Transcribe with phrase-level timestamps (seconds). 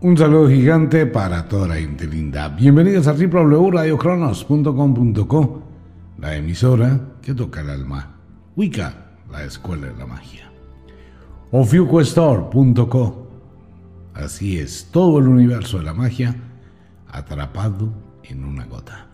[0.00, 2.48] Un saludo gigante para toda la gente linda.
[2.50, 5.62] Bienvenidos a www.radiocronos.com.co,
[6.18, 8.14] la emisora que toca el alma.
[8.54, 10.52] Wicca, la escuela de la magia.
[11.50, 13.28] O FuquoStore.co.
[14.14, 16.36] Así es, todo el universo de la magia
[17.08, 17.92] atrapado
[18.22, 19.07] en una gota.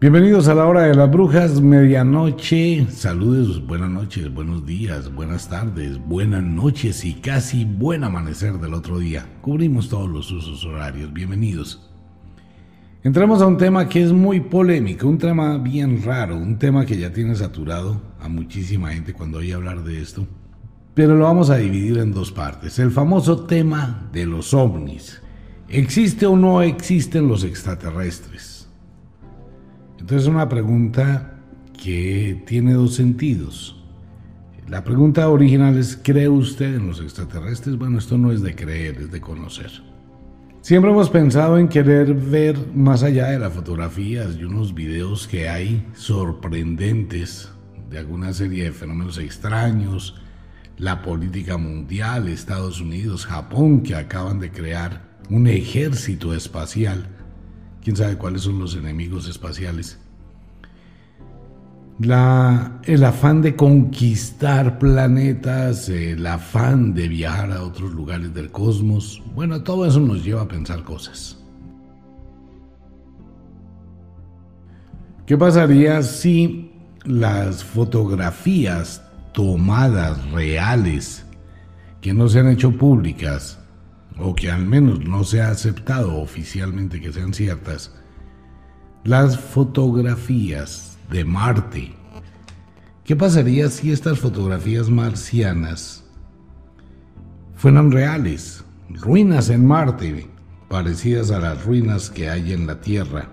[0.00, 2.86] Bienvenidos a la hora de las brujas, medianoche.
[2.90, 8.98] Saludos, buenas noches, buenos días, buenas tardes, buenas noches y casi buen amanecer del otro
[8.98, 9.24] día.
[9.40, 11.12] Cubrimos todos los usos horarios.
[11.12, 11.88] Bienvenidos.
[13.02, 16.98] Entramos a un tema que es muy polémico, un tema bien raro, un tema que
[16.98, 20.26] ya tiene saturado a muchísima gente cuando oye hablar de esto.
[20.94, 22.78] Pero lo vamos a dividir en dos partes.
[22.78, 25.22] El famoso tema de los ovnis.
[25.68, 28.53] ¿Existe o no existen los extraterrestres?
[30.04, 31.32] Entonces es una pregunta
[31.82, 33.82] que tiene dos sentidos.
[34.68, 37.78] La pregunta original es, ¿cree usted en los extraterrestres?
[37.78, 39.70] Bueno, esto no es de creer, es de conocer.
[40.60, 45.48] Siempre hemos pensado en querer ver más allá de las fotografías y unos videos que
[45.48, 47.50] hay sorprendentes
[47.88, 50.20] de alguna serie de fenómenos extraños,
[50.76, 57.08] la política mundial, Estados Unidos, Japón, que acaban de crear un ejército espacial
[57.84, 59.98] quién sabe cuáles son los enemigos espaciales.
[62.00, 69.22] La, el afán de conquistar planetas, el afán de viajar a otros lugares del cosmos,
[69.34, 71.38] bueno, todo eso nos lleva a pensar cosas.
[75.26, 76.72] ¿Qué pasaría si
[77.04, 81.24] las fotografías tomadas reales
[82.00, 83.58] que no se han hecho públicas
[84.18, 87.94] o que al menos no se ha aceptado oficialmente que sean ciertas,
[89.02, 91.94] las fotografías de Marte.
[93.04, 96.04] ¿Qué pasaría si estas fotografías marcianas
[97.54, 98.64] fueran reales?
[98.90, 100.26] Ruinas en Marte,
[100.68, 103.28] parecidas a las ruinas que hay en la Tierra.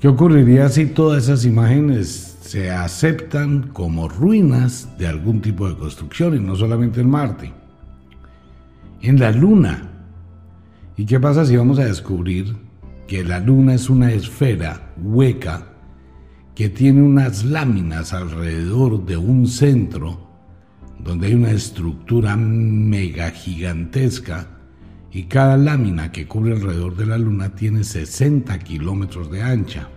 [0.00, 6.34] ¿Qué ocurriría si todas esas imágenes se aceptan como ruinas de algún tipo de construcción
[6.34, 7.52] y no solamente en Marte?
[9.02, 9.88] en la luna.
[10.96, 12.56] ¿Y qué pasa si vamos a descubrir
[13.08, 15.71] que la luna es una esfera hueca
[16.54, 20.30] que tiene unas láminas alrededor de un centro
[20.98, 24.46] donde hay una estructura mega gigantesca
[25.10, 29.88] y cada lámina que cubre alrededor de la luna tiene 60 kilómetros de ancha?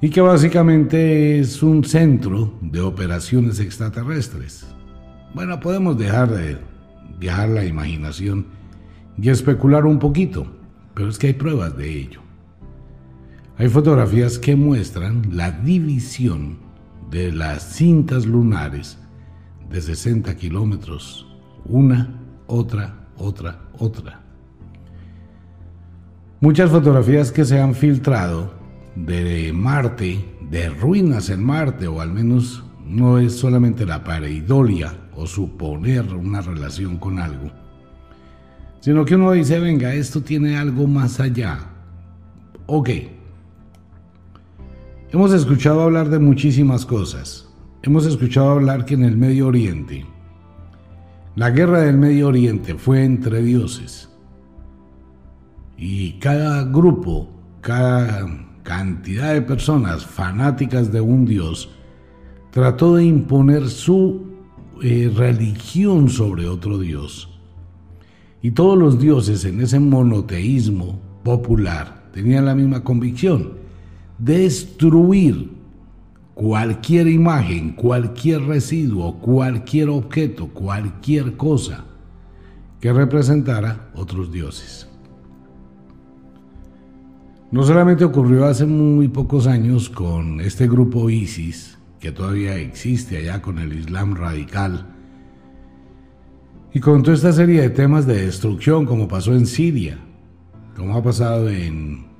[0.00, 4.66] Y que básicamente es un centro de operaciones extraterrestres.
[5.34, 6.58] Bueno, podemos dejar de
[7.18, 8.46] viajar la imaginación
[9.16, 10.46] y especular un poquito,
[10.92, 12.23] pero es que hay pruebas de ello.
[13.56, 16.58] Hay fotografías que muestran la división
[17.08, 18.98] de las cintas lunares
[19.70, 21.24] de 60 kilómetros,
[21.64, 24.22] una, otra, otra, otra.
[26.40, 28.52] Muchas fotografías que se han filtrado
[28.96, 35.28] de Marte, de ruinas en Marte, o al menos no es solamente la pareidolia o
[35.28, 37.52] suponer una relación con algo,
[38.80, 41.70] sino que uno dice, venga, esto tiene algo más allá.
[42.66, 42.90] Ok.
[45.14, 47.48] Hemos escuchado hablar de muchísimas cosas.
[47.84, 50.04] Hemos escuchado hablar que en el Medio Oriente,
[51.36, 54.10] la guerra del Medio Oriente fue entre dioses.
[55.76, 57.28] Y cada grupo,
[57.60, 58.26] cada
[58.64, 61.70] cantidad de personas fanáticas de un dios,
[62.50, 64.20] trató de imponer su
[64.82, 67.40] eh, religión sobre otro Dios.
[68.42, 73.63] Y todos los dioses en ese monoteísmo popular tenían la misma convicción,
[74.18, 75.50] destruir
[76.34, 81.84] cualquier imagen, cualquier residuo, cualquier objeto, cualquier cosa
[82.80, 84.88] que representara otros dioses.
[87.50, 93.40] No solamente ocurrió hace muy pocos años con este grupo ISIS, que todavía existe allá
[93.40, 94.86] con el Islam radical.
[96.72, 99.98] Y con toda esta serie de temas de destrucción, como pasó en Siria,
[100.76, 102.13] como ha pasado en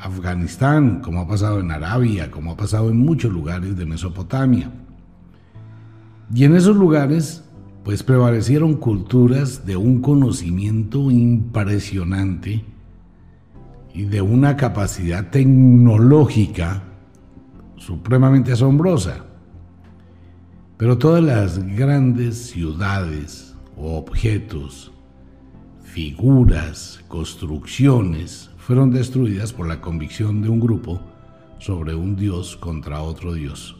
[0.00, 4.70] Afganistán, como ha pasado en Arabia, como ha pasado en muchos lugares de Mesopotamia.
[6.34, 7.44] Y en esos lugares,
[7.84, 12.64] pues prevalecieron culturas de un conocimiento impresionante
[13.94, 16.82] y de una capacidad tecnológica
[17.76, 19.24] supremamente asombrosa.
[20.76, 24.92] Pero todas las grandes ciudades objetos,
[25.82, 31.00] figuras, construcciones, fueron destruidas por la convicción de un grupo
[31.58, 33.76] sobre un dios contra otro dios.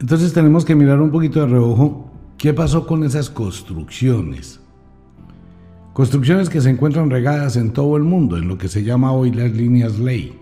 [0.00, 2.12] Entonces tenemos que mirar un poquito de reojo
[2.42, 4.58] ¿Qué pasó con esas construcciones?
[5.92, 9.30] Construcciones que se encuentran regadas en todo el mundo, en lo que se llama hoy
[9.30, 10.40] las líneas ley,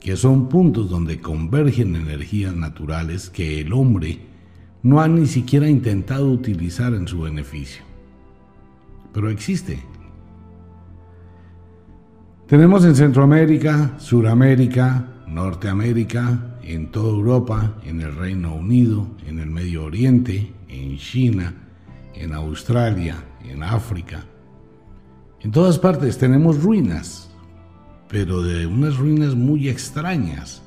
[0.00, 4.22] que son puntos donde convergen energías naturales que el hombre
[4.82, 7.84] no ha ni siquiera intentado utilizar en su beneficio.
[9.12, 9.93] Pero existe.
[12.46, 19.84] Tenemos en Centroamérica, Suramérica, Norteamérica, en toda Europa, en el Reino Unido, en el Medio
[19.84, 21.54] Oriente, en China,
[22.14, 24.24] en Australia, en África,
[25.44, 27.30] en todas partes tenemos ruinas,
[28.08, 30.62] pero de unas ruinas muy extrañas,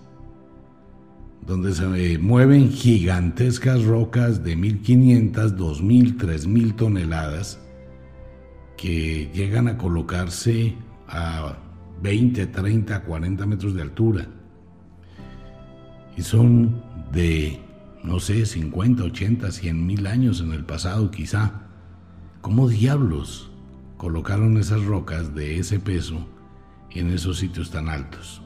[1.47, 7.59] donde se mueven gigantescas rocas de 1500, 2000, 3000 toneladas
[8.77, 10.75] que llegan a colocarse
[11.07, 11.57] a
[12.01, 14.27] 20, 30, 40 metros de altura.
[16.15, 17.59] Y son de,
[18.03, 21.61] no sé, 50, 80, 100 mil años en el pasado quizá.
[22.41, 23.51] ¿Cómo diablos
[23.97, 26.27] colocaron esas rocas de ese peso
[26.99, 28.41] en esos sitios tan altos.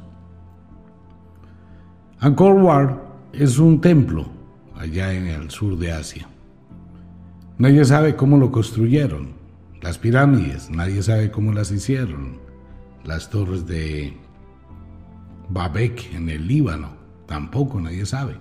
[2.19, 2.97] Angkor Wat
[3.33, 4.29] es un templo
[4.75, 6.27] allá en el sur de Asia.
[7.57, 9.33] Nadie sabe cómo lo construyeron.
[9.81, 12.39] Las pirámides, nadie sabe cómo las hicieron.
[13.05, 14.13] Las torres de
[15.49, 16.89] Babek en el Líbano,
[17.25, 18.35] tampoco nadie sabe.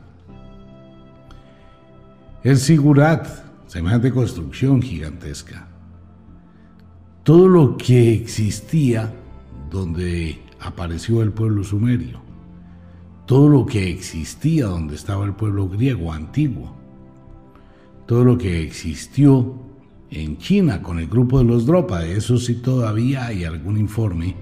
[2.42, 3.26] El Sigurat,
[3.66, 5.68] semejante construcción gigantesca.
[7.22, 9.12] Todo lo que existía
[9.70, 12.20] donde apareció el pueblo sumerio,
[13.26, 16.74] todo lo que existía donde estaba el pueblo griego antiguo,
[18.06, 19.54] todo lo que existió
[20.10, 24.34] en China con el grupo de los Dropa, eso sí todavía hay algún informe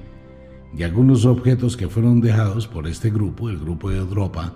[0.76, 4.55] y algunos objetos que fueron dejados por este grupo, el grupo de Dropa,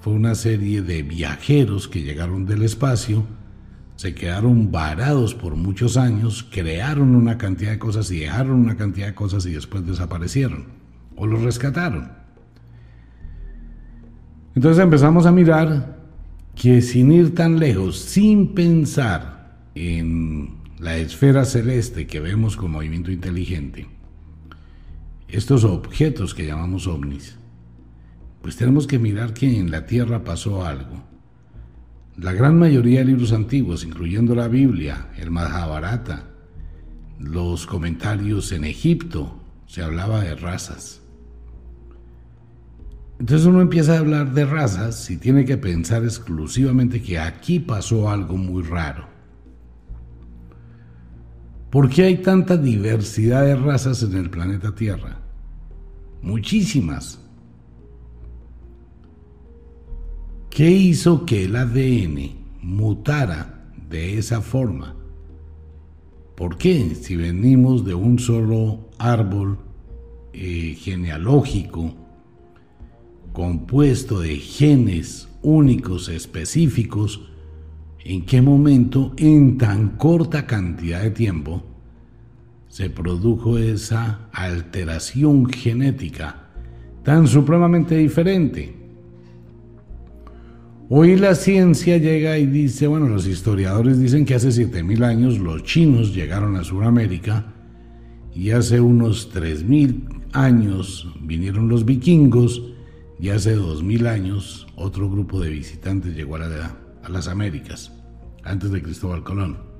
[0.00, 3.24] fue una serie de viajeros que llegaron del espacio,
[3.96, 9.06] se quedaron varados por muchos años, crearon una cantidad de cosas y dejaron una cantidad
[9.06, 10.66] de cosas y después desaparecieron
[11.16, 12.10] o los rescataron.
[14.54, 16.02] Entonces empezamos a mirar
[16.54, 23.10] que sin ir tan lejos, sin pensar en la esfera celeste que vemos con movimiento
[23.10, 23.86] inteligente,
[25.32, 27.36] estos objetos que llamamos ovnis,
[28.40, 31.12] pues tenemos que mirar que en la Tierra pasó algo
[32.16, 36.24] la gran mayoría de libros antiguos, incluyendo la Biblia, el Mahabharata,
[37.18, 41.00] los comentarios en Egipto, se hablaba de razas.
[43.18, 48.10] Entonces uno empieza a hablar de razas y tiene que pensar exclusivamente que aquí pasó
[48.10, 49.06] algo muy raro.
[51.70, 55.21] ¿Por qué hay tanta diversidad de razas en el planeta Tierra?
[56.22, 57.20] Muchísimas.
[60.50, 64.94] ¿Qué hizo que el ADN mutara de esa forma?
[66.36, 66.94] ¿Por qué?
[66.94, 69.58] Si venimos de un solo árbol
[70.32, 71.94] eh, genealógico
[73.32, 77.28] compuesto de genes únicos, específicos,
[78.04, 81.62] ¿en qué momento, en tan corta cantidad de tiempo,
[82.72, 86.48] se produjo esa alteración genética
[87.02, 88.74] tan supremamente diferente?
[90.88, 95.64] Hoy la ciencia llega y dice, bueno, los historiadores dicen que hace 7.000 años los
[95.64, 97.52] chinos llegaron a Sudamérica
[98.34, 102.62] y hace unos 3.000 años vinieron los vikingos
[103.20, 107.92] y hace 2.000 años otro grupo de visitantes llegó a, a las Américas,
[108.44, 109.71] antes de Cristóbal Colón.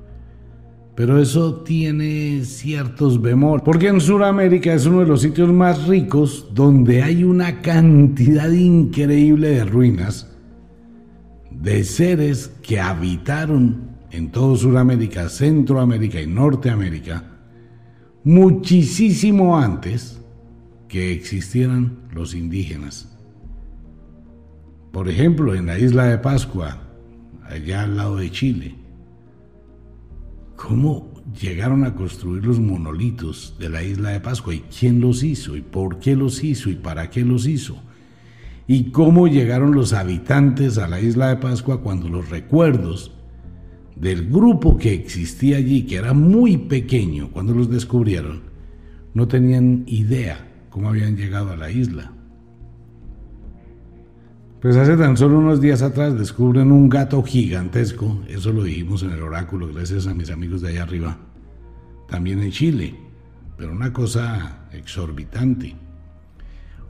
[0.95, 6.49] Pero eso tiene ciertos bemol, porque en Sudamérica es uno de los sitios más ricos
[6.53, 10.29] donde hay una cantidad increíble de ruinas
[11.51, 17.25] de seres que habitaron en todo Sudamérica, Centroamérica y Norteamérica
[18.25, 20.21] muchísimo antes
[20.89, 23.09] que existieran los indígenas.
[24.93, 26.83] Por ejemplo, en la isla de Pascua,
[27.45, 28.75] allá al lado de Chile,
[30.63, 34.55] ¿cómo llegaron a construir los monolitos de la isla de Pascua?
[34.55, 35.57] ¿Y quién los hizo?
[35.57, 36.71] ¿Y por qué los hizo?
[36.71, 37.83] ¿Y para qué los hizo?
[38.67, 43.13] y cómo llegaron los habitantes a la isla de Pascua cuando los recuerdos
[43.97, 48.43] del grupo que existía allí, que era muy pequeño cuando los descubrieron,
[49.15, 52.13] no tenían idea cómo habían llegado a la isla.
[54.63, 59.11] Pues hace tan solo unos días atrás descubren un gato gigantesco, eso lo dijimos en
[59.11, 61.19] el oráculo gracias a mis amigos de allá arriba,
[62.09, 62.95] también en Chile,
[63.57, 65.75] pero una cosa exorbitante.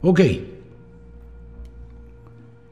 [0.03, 0.21] Ok,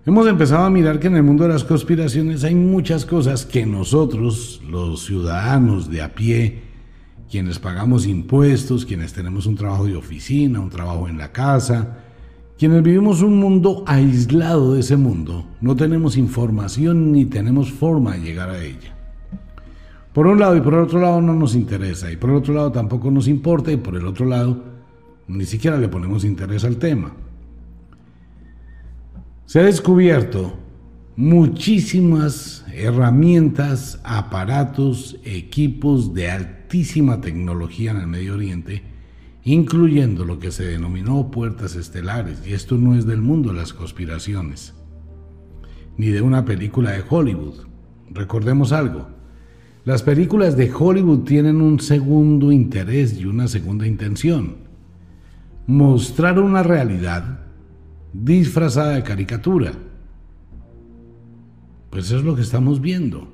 [0.04, 3.68] Hemos empezado a mirar que en el mundo de las conspiraciones hay muchas cosas que
[3.68, 6.64] nosotros, los ciudadanos de a pie,
[7.30, 12.00] quienes pagamos impuestos, quienes tenemos un trabajo de oficina, un trabajo en la casa,
[12.62, 18.20] quienes vivimos un mundo aislado de ese mundo, no tenemos información ni tenemos forma de
[18.20, 18.96] llegar a ella.
[20.14, 22.54] Por un lado y por el otro lado no nos interesa y por el otro
[22.54, 24.64] lado tampoco nos importa y por el otro lado
[25.28, 27.14] ni siquiera le ponemos interés al tema.
[29.48, 30.54] Se ha descubierto
[31.16, 38.91] muchísimas herramientas, aparatos, equipos de altísima tecnología en el Medio Oriente,
[39.44, 43.74] incluyendo lo que se denominó puertas estelares, y esto no es del mundo de las
[43.74, 44.74] conspiraciones,
[45.98, 47.66] ni de una película de Hollywood.
[48.12, 49.08] Recordemos algo,
[49.84, 54.58] las películas de Hollywood tienen un segundo interés y una segunda intención,
[55.68, 57.40] mostrar una realidad
[58.14, 59.74] disfrazada de caricatura
[61.92, 63.28] pues eso es lo que estamos viendo.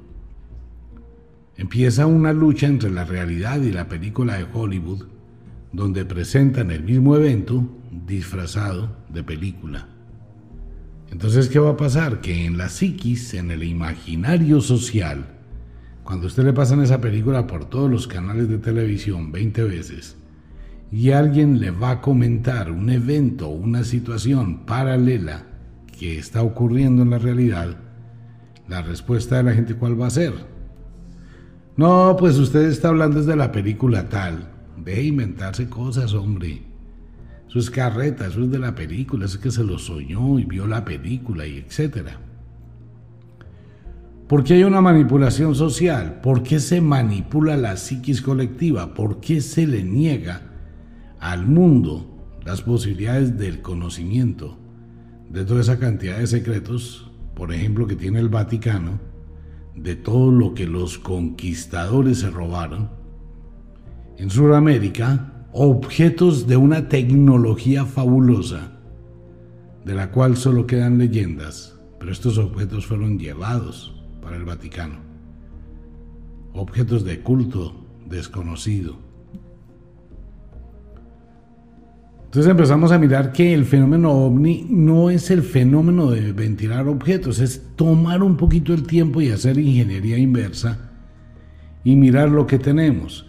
[1.56, 5.06] Empieza una lucha entre la realidad y la película de Hollywood,
[5.72, 7.68] donde presentan el mismo evento
[8.06, 9.88] disfrazado de película.
[11.12, 12.22] Entonces, ¿qué va a pasar?
[12.22, 15.26] Que en la psiquis, en el imaginario social,
[16.04, 20.18] cuando usted le pasan esa película por todos los canales de televisión 20 veces,
[20.92, 25.44] y alguien le va a comentar un evento una situación paralela
[26.00, 27.78] que está ocurriendo en la realidad,
[28.68, 30.34] la respuesta de la gente cuál va a ser.
[31.76, 34.50] No, pues usted está hablando desde la película tal.
[34.88, 36.64] Deje inventarse cosas, hombre.
[37.48, 40.66] Eso es carreta, eso es de la película, es que se lo soñó y vio
[40.66, 42.20] la película y etcétera.
[44.28, 46.22] ¿Por qué hay una manipulación social?
[46.22, 48.94] ¿Por qué se manipula la psiquis colectiva?
[48.94, 50.42] ¿Por qué se le niega
[51.20, 54.58] al mundo las posibilidades del conocimiento
[55.30, 59.00] de toda esa cantidad de secretos por ejemplo, que tiene el Vaticano,
[59.76, 62.90] de todo lo que los conquistadores se robaron,
[64.18, 68.74] en Sudamérica, objetos de una tecnología fabulosa,
[69.86, 75.00] de la cual solo quedan leyendas, pero estos objetos fueron llevados para el Vaticano.
[76.54, 77.74] Objetos de culto
[78.10, 79.08] desconocido
[82.28, 87.40] Entonces empezamos a mirar que el fenómeno ovni no es el fenómeno de ventilar objetos,
[87.40, 90.92] es tomar un poquito el tiempo y hacer ingeniería inversa
[91.86, 93.27] y mirar lo que tenemos.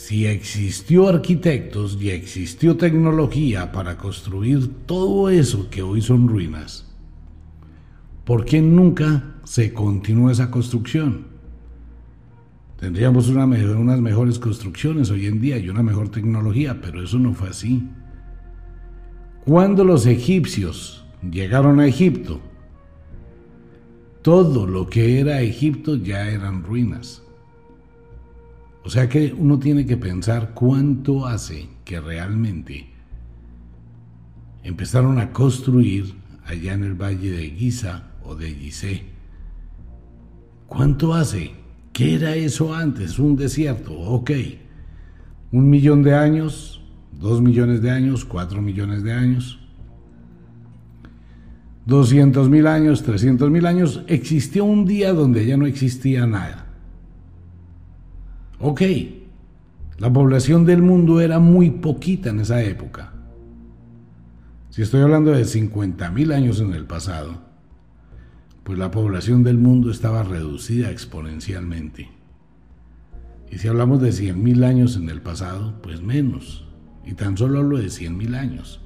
[0.00, 6.86] Si existió arquitectos y existió tecnología para construir todo eso que hoy son ruinas,
[8.24, 11.26] ¿por qué nunca se continuó esa construcción?
[12.78, 17.34] Tendríamos una unas mejores construcciones hoy en día y una mejor tecnología, pero eso no
[17.34, 17.82] fue así.
[19.44, 22.40] Cuando los egipcios llegaron a Egipto,
[24.22, 27.24] todo lo que era Egipto ya eran ruinas.
[28.84, 32.86] O sea que uno tiene que pensar cuánto hace que realmente
[34.62, 39.02] empezaron a construir allá en el valle de Giza o de Gizeh.
[40.66, 41.52] ¿Cuánto hace?
[41.92, 43.18] ¿Qué era eso antes?
[43.18, 44.30] Un desierto, ok.
[45.52, 46.78] Un millón de años,
[47.18, 49.58] Dos millones de años, cuatro millones de años,
[51.84, 56.67] doscientos mil años, trescientos mil años, existió un día donde ya no existía nada.
[58.60, 58.82] Ok,
[59.98, 63.12] la población del mundo era muy poquita en esa época.
[64.70, 67.38] Si estoy hablando de 50 mil años en el pasado,
[68.64, 72.10] pues la población del mundo estaba reducida exponencialmente.
[73.50, 76.68] Y si hablamos de 100 mil años en el pasado, pues menos
[77.08, 78.82] y tan solo hablo de 100.000 años.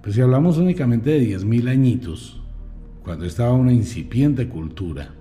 [0.00, 2.40] Pues si hablamos únicamente de 10.000 añitos,
[3.02, 5.12] cuando estaba una incipiente cultura,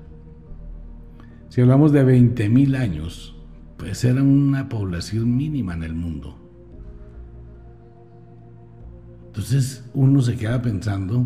[1.49, 3.35] si hablamos de 20.000 años,
[3.77, 6.37] pues era una población mínima en el mundo.
[9.27, 11.25] Entonces uno se queda pensando,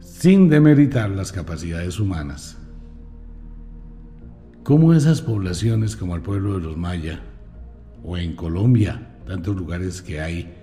[0.00, 2.56] sin demeritar las capacidades humanas,
[4.62, 7.20] cómo esas poblaciones como el pueblo de los Maya,
[8.02, 10.54] o en Colombia, tantos lugares que hay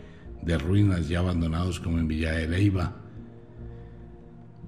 [0.41, 2.95] de ruinas ya abandonados como en Villa de Leyva,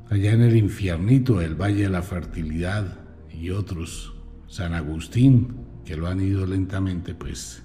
[0.10, 3.05] allá en el infiernito, el Valle de la Fertilidad
[3.40, 4.14] y otros,
[4.48, 7.64] San Agustín, que lo han ido lentamente pues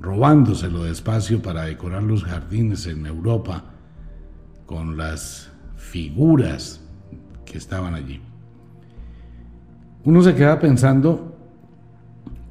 [0.00, 3.64] robándoselo despacio para decorar los jardines en Europa
[4.66, 6.80] con las figuras
[7.44, 8.20] que estaban allí.
[10.04, 11.36] Uno se queda pensando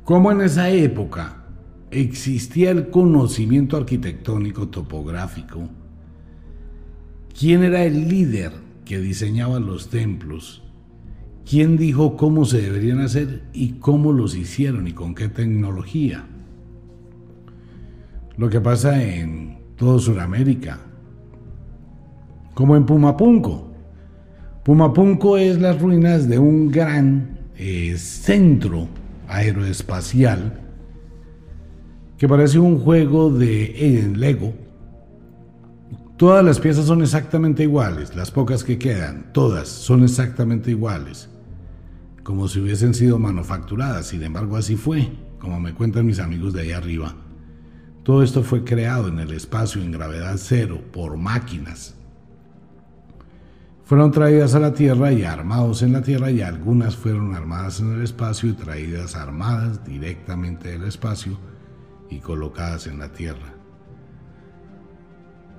[0.03, 1.45] cómo en esa época
[1.91, 5.69] existía el conocimiento arquitectónico topográfico
[7.39, 8.51] ¿Quién era el líder
[8.83, 10.63] que diseñaba los templos?
[11.49, 16.25] ¿Quién dijo cómo se deberían hacer y cómo los hicieron y con qué tecnología?
[18.35, 20.79] Lo que pasa en toda Sudamérica,
[22.53, 23.71] como en Pumapunco.
[24.65, 28.89] Pumapunco es las ruinas de un gran eh, centro
[29.29, 30.59] aeroespacial
[32.17, 34.53] que parece un juego de eh, Lego.
[36.17, 41.29] Todas las piezas son exactamente iguales, las pocas que quedan, todas son exactamente iguales,
[42.27, 46.63] como si hubiesen sido manufacturadas, sin embargo así fue, como me cuentan mis amigos de
[46.63, 47.15] ahí arriba.
[48.03, 51.95] Todo esto fue creado en el espacio en gravedad cero por máquinas.
[53.85, 57.93] Fueron traídas a la Tierra y armados en la Tierra y algunas fueron armadas en
[57.93, 61.39] el espacio y traídas armadas directamente del espacio
[62.09, 63.53] y colocadas en la tierra.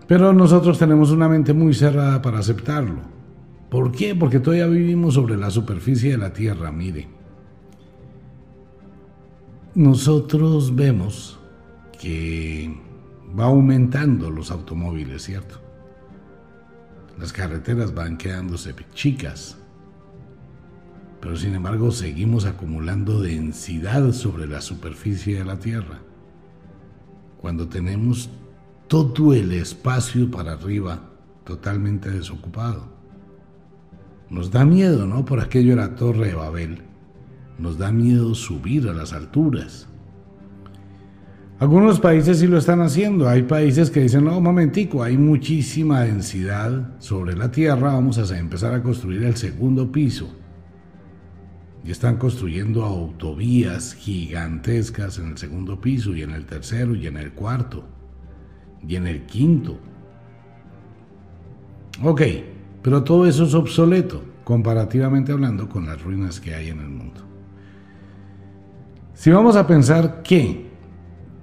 [0.07, 3.18] Pero nosotros tenemos una mente muy cerrada para aceptarlo.
[3.71, 4.15] ¿Por qué?
[4.15, 7.09] Porque todavía vivimos sobre la superficie de la tierra, mire.
[9.75, 11.39] Nosotros vemos
[12.01, 12.75] que
[13.39, 15.61] va aumentando los automóviles, ¿cierto?
[17.19, 19.59] Las carreteras van quedándose chicas,
[21.21, 26.01] pero sin embargo seguimos acumulando densidad sobre la superficie de la Tierra
[27.41, 28.31] cuando tenemos
[28.87, 31.01] todo el espacio para arriba
[31.45, 32.98] totalmente desocupado.
[34.31, 35.25] Nos da miedo, ¿no?
[35.25, 36.83] Por aquello la Torre de Babel.
[37.59, 39.89] Nos da miedo subir a las alturas.
[41.59, 43.29] Algunos países sí lo están haciendo.
[43.29, 48.39] Hay países que dicen, no, un momentico, hay muchísima densidad sobre la Tierra, vamos a
[48.39, 50.29] empezar a construir el segundo piso
[51.85, 57.17] y están construyendo autovías gigantescas en el segundo piso y en el tercero y en
[57.17, 57.85] el cuarto
[58.87, 59.79] y en el quinto.
[62.03, 62.23] Ok,
[62.83, 67.21] pero todo eso es obsoleto comparativamente hablando con las ruinas que hay en el mundo.
[69.15, 70.69] Si vamos a pensar que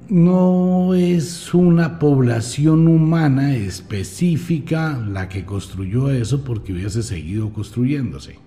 [0.09, 8.37] no es una población humana específica la que construyó eso porque hubiese seguido construyéndose.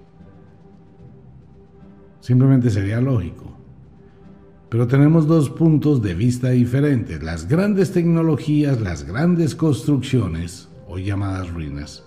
[2.20, 3.56] Simplemente sería lógico.
[4.68, 7.22] Pero tenemos dos puntos de vista diferentes.
[7.22, 12.04] Las grandes tecnologías, las grandes construcciones, hoy llamadas ruinas,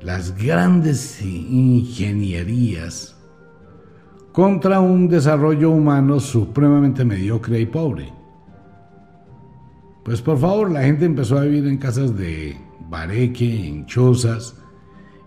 [0.00, 3.16] las grandes ingenierías
[4.32, 8.12] contra un desarrollo humano supremamente mediocre y pobre.
[10.04, 12.56] Pues por favor, la gente empezó a vivir en casas de
[12.88, 14.54] bareque, en chozas,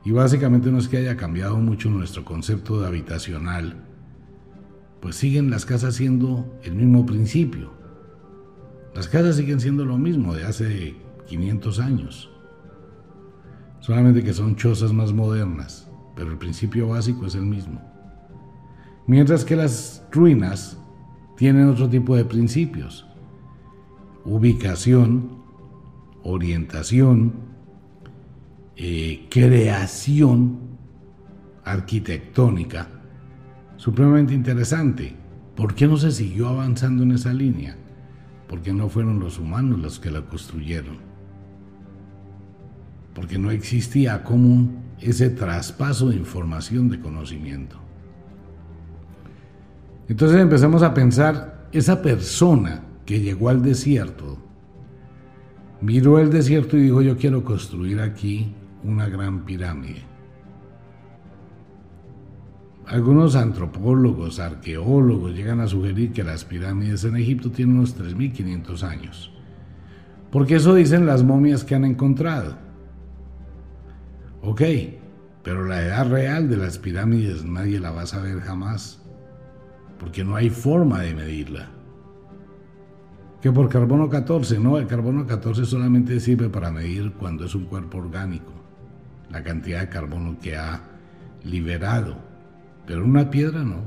[0.03, 3.83] y básicamente no es que haya cambiado mucho nuestro concepto de habitacional,
[4.99, 7.73] pues siguen las casas siendo el mismo principio.
[8.95, 10.95] Las casas siguen siendo lo mismo de hace
[11.27, 12.30] 500 años,
[13.81, 17.81] solamente que son chozas más modernas, pero el principio básico es el mismo.
[19.05, 20.77] Mientras que las ruinas
[21.41, 23.07] tienen otro tipo de principios.
[24.25, 25.41] Ubicación,
[26.21, 27.33] orientación,
[28.75, 30.59] eh, creación
[31.63, 32.87] arquitectónica
[33.77, 35.15] supremamente interesante.
[35.55, 37.75] ¿Por qué no se siguió avanzando en esa línea?
[38.47, 41.10] Porque no fueron los humanos los que la construyeron.
[43.13, 47.77] Porque no existía común ese traspaso de información de conocimiento.
[50.07, 54.37] Entonces empezamos a pensar, esa persona que llegó al desierto,
[55.81, 60.03] miró el desierto y dijo, yo quiero construir aquí una gran pirámide.
[62.87, 69.31] Algunos antropólogos, arqueólogos llegan a sugerir que las pirámides en Egipto tienen unos 3.500 años,
[70.29, 72.57] porque eso dicen las momias que han encontrado.
[74.43, 74.61] Ok,
[75.43, 78.99] pero la edad real de las pirámides nadie la va a saber jamás,
[79.99, 81.69] porque no hay forma de medirla.
[83.41, 87.65] Que por carbono 14, no, el carbono 14 solamente sirve para medir cuando es un
[87.65, 88.51] cuerpo orgánico
[89.31, 90.81] la cantidad de carbono que ha
[91.43, 92.17] liberado,
[92.85, 93.81] pero una piedra no.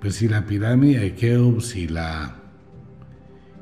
[0.00, 2.36] Pues si la pirámide de Keops y la,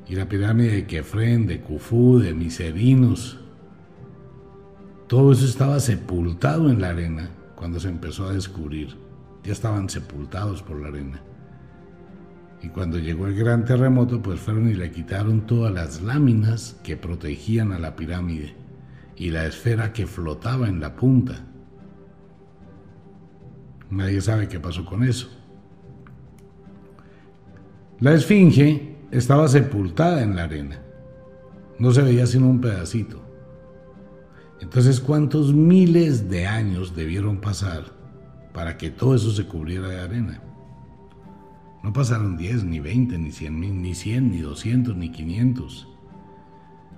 [0.09, 3.42] y la pirámide de Kefren, de Khufu, de Miserinos,
[5.13, 8.97] todo eso estaba sepultado en la arena cuando se empezó a descubrir.
[9.45, 11.21] Ya estaban sepultados por la arena.
[12.63, 16.97] Y cuando llegó el gran terremoto, pues fueron y le quitaron todas las láminas que
[16.97, 18.55] protegían a la pirámide
[19.15, 21.45] y la esfera que flotaba en la punta.
[23.91, 25.29] Nadie sabe qué pasó con eso.
[28.01, 30.81] La esfinge estaba sepultada en la arena.
[31.79, 33.32] No se veía sino un pedacito.
[34.63, 37.83] Entonces, ¿cuántos miles de años debieron pasar
[38.55, 40.41] para que todo eso se cubriera de arena?
[41.83, 45.89] No pasaron 10, ni 20, ni 100, ni 100, ni 200, ni 500,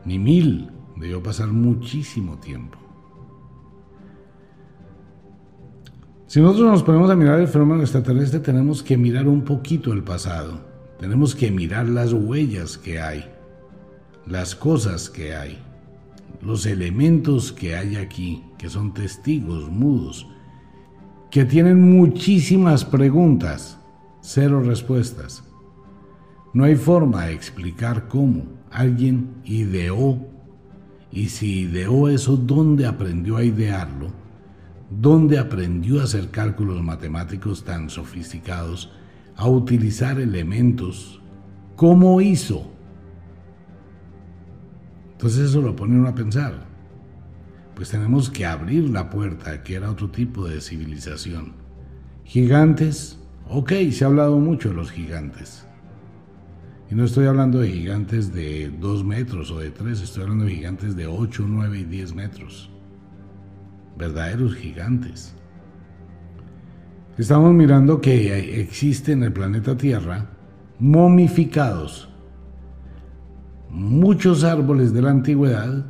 [0.05, 0.71] ni 1000.
[0.97, 2.79] Debió pasar muchísimo tiempo.
[6.27, 10.05] Si nosotros nos ponemos a mirar el fenómeno extraterrestre, tenemos que mirar un poquito el
[10.05, 10.61] pasado.
[11.01, 13.25] Tenemos que mirar las huellas que hay,
[14.27, 15.64] las cosas que hay,
[16.43, 20.27] los elementos que hay aquí, que son testigos mudos,
[21.31, 23.79] que tienen muchísimas preguntas,
[24.21, 25.45] cero respuestas.
[26.53, 30.19] No hay forma de explicar cómo alguien ideó
[31.11, 34.09] y si ideó eso, ¿dónde aprendió a idearlo?
[34.91, 38.93] ¿Dónde aprendió a hacer cálculos matemáticos tan sofisticados,
[39.37, 41.21] a utilizar elementos,
[41.77, 42.74] ¿cómo hizo?
[45.15, 46.67] Entonces eso lo pone uno a pensar.
[47.75, 51.55] Pues tenemos que abrir la puerta, que era otro tipo de civilización.
[52.25, 55.67] Gigantes, ok, se ha hablado mucho de los gigantes.
[56.91, 60.55] Y no estoy hablando de gigantes de 2 metros o de 3, estoy hablando de
[60.55, 62.71] gigantes de 8, 9 y 10 metros
[63.97, 65.35] verdaderos gigantes.
[67.17, 70.31] Estamos mirando que existe en el planeta Tierra
[70.79, 72.09] momificados
[73.75, 75.85] muchos árboles de la antigüedad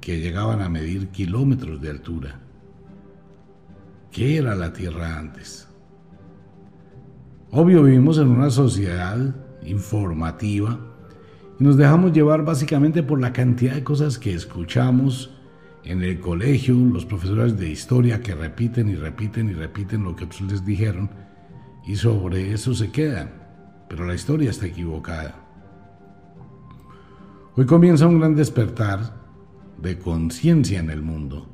[0.00, 2.40] que llegaban a medir kilómetros de altura.
[4.10, 5.68] ¿Qué era la Tierra antes?
[7.52, 10.80] Obvio, vivimos en una sociedad informativa
[11.60, 15.36] y nos dejamos llevar básicamente por la cantidad de cosas que escuchamos,
[15.84, 20.26] en el colegio, los profesores de historia que repiten y repiten y repiten lo que
[20.48, 21.08] les dijeron
[21.86, 23.30] y sobre eso se quedan,
[23.88, 25.39] pero la historia está equivocada.
[27.60, 29.12] Hoy comienza un gran despertar
[29.82, 31.46] de conciencia en el mundo.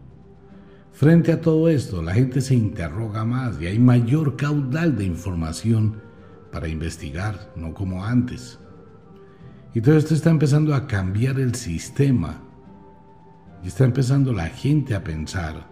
[0.92, 6.00] Frente a todo esto, la gente se interroga más y hay mayor caudal de información
[6.52, 8.60] para investigar, no como antes.
[9.74, 12.40] Y todo esto está empezando a cambiar el sistema
[13.64, 15.66] y está empezando la gente a pensar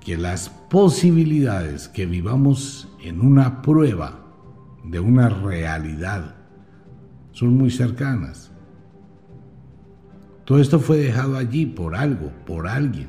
[0.00, 4.24] que las posibilidades que vivamos en una prueba
[4.84, 6.36] de una realidad
[7.32, 8.53] son muy cercanas.
[10.44, 13.08] Todo esto fue dejado allí por algo, por alguien.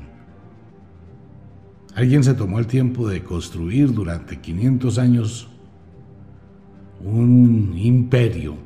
[1.94, 5.48] Alguien se tomó el tiempo de construir durante 500 años
[7.04, 8.56] un imperio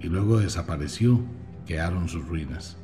[0.00, 1.20] y luego desapareció,
[1.66, 2.76] quedaron sus ruinas.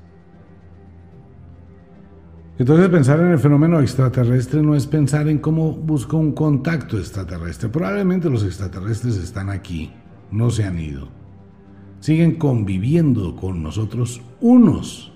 [2.59, 7.69] Entonces pensar en el fenómeno extraterrestre no es pensar en cómo busco un contacto extraterrestre.
[7.69, 9.93] Probablemente los extraterrestres están aquí,
[10.31, 11.09] no se han ido.
[12.01, 15.12] Siguen conviviendo con nosotros unos.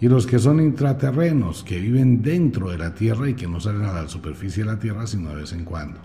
[0.00, 3.84] Y los que son intraterrenos, que viven dentro de la Tierra y que no salen
[3.84, 6.00] a la superficie de la Tierra sino de vez en cuando.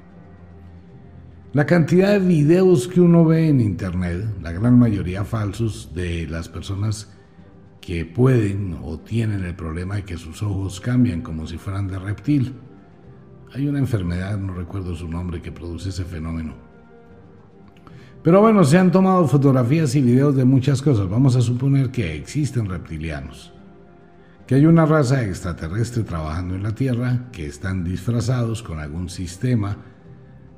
[1.53, 6.49] La cantidad de videos que uno ve en Internet, la gran mayoría falsos, de las
[6.49, 7.15] personas
[7.79, 11.97] que pueden o tienen el problema de que sus ojos cambian como si fueran de
[11.97, 12.55] reptil.
[13.53, 16.55] Hay una enfermedad, no recuerdo su nombre, que produce ese fenómeno.
[18.21, 21.07] Pero bueno, se han tomado fotografías y videos de muchas cosas.
[21.07, 23.53] Vamos a suponer que existen reptilianos,
[24.47, 29.77] que hay una raza extraterrestre trabajando en la Tierra, que están disfrazados con algún sistema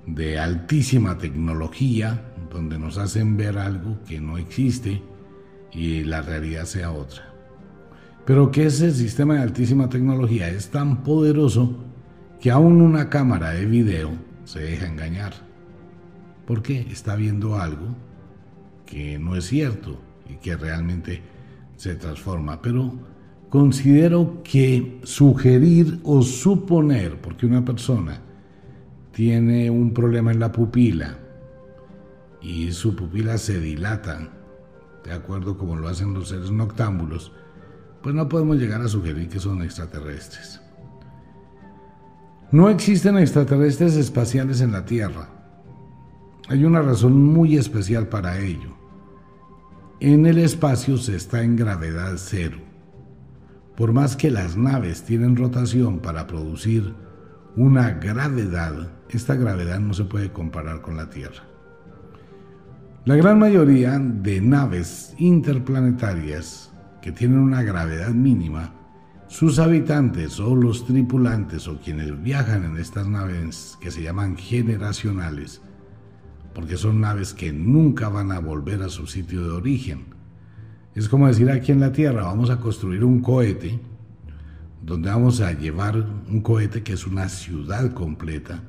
[0.05, 5.01] de altísima tecnología, donde nos hacen ver algo que no existe
[5.71, 7.33] y la realidad sea otra.
[8.25, 11.77] Pero que ese sistema de altísima tecnología es tan poderoso
[12.41, 14.11] que aún una cámara de video
[14.43, 15.33] se deja engañar.
[16.45, 17.95] Porque está viendo algo
[18.85, 21.21] que no es cierto y que realmente
[21.77, 22.61] se transforma.
[22.61, 22.93] Pero
[23.49, 28.21] considero que sugerir o suponer, porque una persona
[29.11, 31.17] tiene un problema en la pupila
[32.41, 34.29] y su pupila se dilata
[35.07, 37.31] de acuerdo como lo hacen los seres noctámbulos,
[38.03, 40.59] pues no podemos llegar a sugerir que son extraterrestres.
[42.51, 45.29] No existen extraterrestres espaciales en la Tierra.
[46.49, 48.75] Hay una razón muy especial para ello.
[49.99, 52.66] En el espacio se está en gravedad cero.
[53.77, 56.95] Por más que las naves tienen rotación para producir
[57.55, 61.43] una gravedad, esta gravedad no se puede comparar con la Tierra.
[63.05, 68.73] La gran mayoría de naves interplanetarias que tienen una gravedad mínima,
[69.27, 75.61] sus habitantes o los tripulantes o quienes viajan en estas naves que se llaman generacionales,
[76.55, 80.16] porque son naves que nunca van a volver a su sitio de origen.
[80.97, 83.79] Es como decir aquí en la Tierra, vamos a construir un cohete,
[84.81, 88.63] donde vamos a llevar un cohete que es una ciudad completa,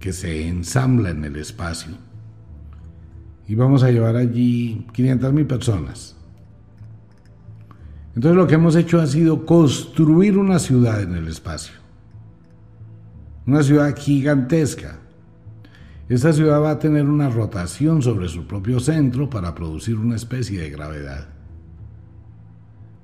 [0.00, 1.92] que se ensambla en el espacio.
[3.46, 6.16] Y vamos a llevar allí 500 mil personas.
[8.16, 11.76] Entonces lo que hemos hecho ha sido construir una ciudad en el espacio.
[13.46, 14.98] Una ciudad gigantesca.
[16.12, 20.60] Esta ciudad va a tener una rotación sobre su propio centro para producir una especie
[20.60, 21.28] de gravedad.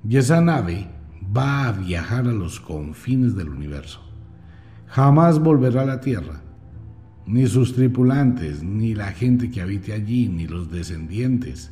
[0.07, 0.87] Y esa nave
[1.35, 3.99] va a viajar a los confines del universo.
[4.85, 6.43] Jamás volverá a la Tierra.
[7.25, 11.71] Ni sus tripulantes, ni la gente que habite allí, ni los descendientes.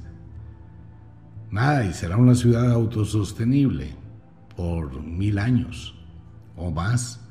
[1.51, 3.93] Nada, y será una ciudad autosostenible
[4.55, 5.93] por mil años
[6.55, 7.26] o más.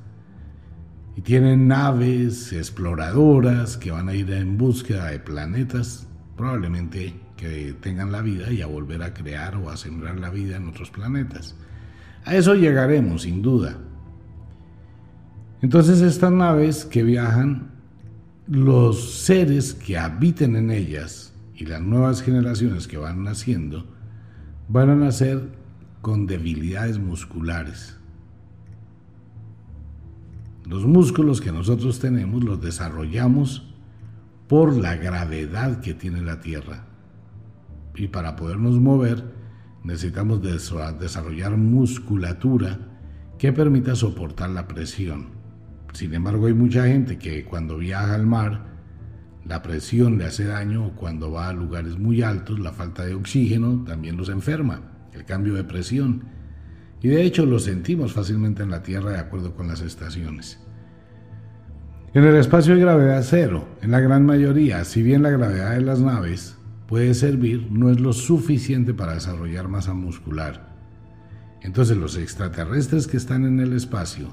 [1.16, 8.12] Y tienen naves exploradoras que van a ir en búsqueda de planetas, probablemente que tengan
[8.12, 11.54] la vida y a volver a crear o a sembrar la vida en otros planetas.
[12.24, 13.78] A eso llegaremos, sin duda.
[15.62, 17.70] Entonces estas naves que viajan,
[18.46, 23.86] los seres que habiten en ellas y las nuevas generaciones que van naciendo,
[24.68, 25.48] van a nacer
[26.02, 27.95] con debilidades musculares.
[30.66, 33.72] Los músculos que nosotros tenemos los desarrollamos
[34.48, 36.86] por la gravedad que tiene la Tierra.
[37.94, 39.24] Y para podernos mover
[39.84, 42.80] necesitamos desarrollar musculatura
[43.38, 45.28] que permita soportar la presión.
[45.92, 48.66] Sin embargo, hay mucha gente que cuando viaja al mar,
[49.44, 53.14] la presión le hace daño o cuando va a lugares muy altos, la falta de
[53.14, 54.80] oxígeno también los enferma,
[55.12, 56.24] el cambio de presión.
[57.02, 60.58] Y de hecho lo sentimos fácilmente en la Tierra de acuerdo con las estaciones.
[62.14, 65.82] En el espacio hay gravedad cero, en la gran mayoría, si bien la gravedad de
[65.82, 66.56] las naves
[66.86, 70.74] puede servir, no es lo suficiente para desarrollar masa muscular.
[71.60, 74.28] Entonces los extraterrestres que están en el espacio,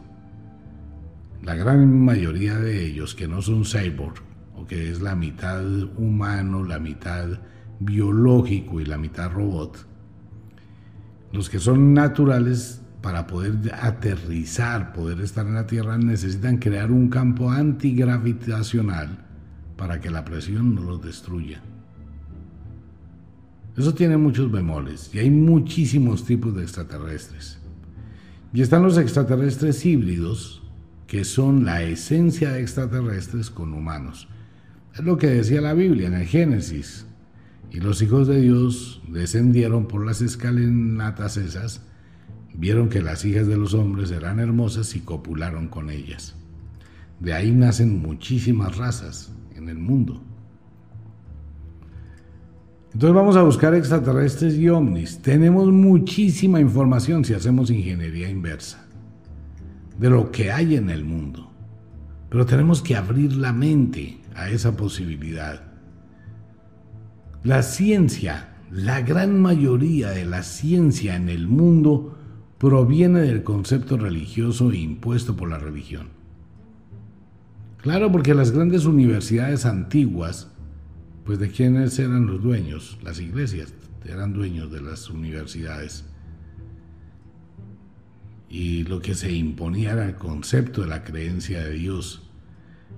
[1.41, 4.21] la gran mayoría de ellos que no son cyborg,
[4.55, 5.65] o que es la mitad
[5.97, 7.41] humano, la mitad
[7.79, 9.85] biológico y la mitad robot,
[11.33, 17.09] los que son naturales para poder aterrizar, poder estar en la Tierra, necesitan crear un
[17.09, 19.25] campo antigravitacional
[19.75, 21.61] para que la presión no los destruya.
[23.75, 27.57] Eso tiene muchos bemoles y hay muchísimos tipos de extraterrestres.
[28.53, 30.61] Y están los extraterrestres híbridos,
[31.07, 34.27] que son la esencia de extraterrestres con humanos.
[34.93, 37.07] Es lo que decía la Biblia en el Génesis.
[37.73, 41.81] Y los hijos de Dios descendieron por las escalinatas esas,
[42.53, 46.35] vieron que las hijas de los hombres eran hermosas y copularon con ellas.
[47.19, 50.21] De ahí nacen muchísimas razas en el mundo.
[52.93, 55.19] Entonces vamos a buscar extraterrestres y ovnis.
[55.23, 58.85] Tenemos muchísima información si hacemos ingeniería inversa
[59.97, 61.51] de lo que hay en el mundo.
[62.29, 65.72] Pero tenemos que abrir la mente a esa posibilidad.
[67.43, 72.17] La ciencia, la gran mayoría de la ciencia en el mundo
[72.57, 76.07] proviene del concepto religioso impuesto por la religión.
[77.77, 80.47] Claro, porque las grandes universidades antiguas
[81.25, 83.73] pues de quiénes eran los dueños, las iglesias
[84.05, 86.05] eran dueños de las universidades.
[88.49, 92.29] Y lo que se imponía era el concepto de la creencia de Dios.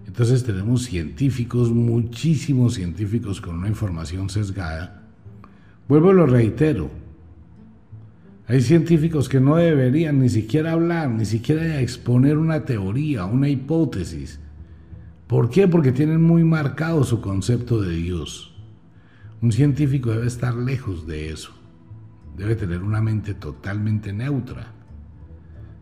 [0.06, 5.04] Entonces tenemos científicos, muchísimos científicos con una información sesgada.
[5.88, 6.90] Vuelvo y lo reitero.
[8.48, 14.40] Hay científicos que no deberían ni siquiera hablar, ni siquiera exponer una teoría, una hipótesis
[15.28, 15.68] ¿Por qué?
[15.68, 18.54] Porque tienen muy marcado su concepto de Dios.
[19.42, 21.52] Un científico debe estar lejos de eso.
[22.38, 24.72] Debe tener una mente totalmente neutra.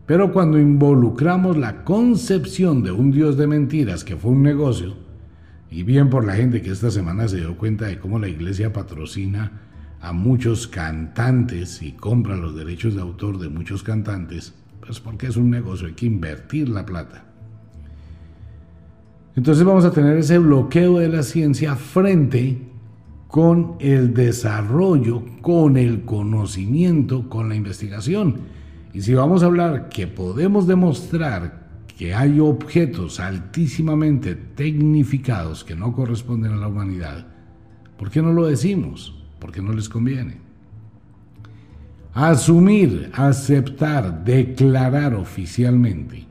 [0.06, 4.94] Pero cuando involucramos la concepción de un Dios de mentiras que fue un negocio,
[5.70, 8.72] y bien por la gente que esta semana se dio cuenta de cómo la iglesia
[8.72, 9.62] patrocina
[10.00, 15.36] a muchos cantantes y compra los derechos de autor de muchos cantantes, pues porque es
[15.36, 17.24] un negocio, hay que invertir la plata.
[19.34, 22.58] Entonces vamos a tener ese bloqueo de la ciencia frente
[23.26, 28.36] con el desarrollo, con el conocimiento, con la investigación.
[28.94, 31.64] Y si vamos a hablar que podemos demostrar
[31.98, 37.26] que hay objetos altísimamente tecnificados que no corresponden a la humanidad,
[37.98, 39.20] ¿por qué no lo decimos?
[39.40, 40.38] Porque no les conviene.
[42.14, 46.28] Asumir, aceptar, declarar oficialmente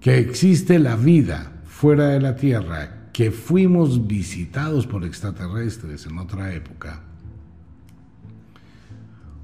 [0.00, 6.54] que existe la vida fuera de la Tierra, que fuimos visitados por extraterrestres en otra
[6.54, 7.02] época,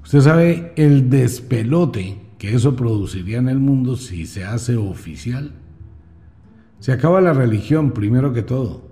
[0.03, 5.53] Usted sabe el despelote que eso produciría en el mundo si se hace oficial.
[6.79, 8.91] Se acaba la religión primero que todo.